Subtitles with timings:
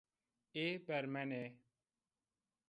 [0.65, 1.45] Ê bermenê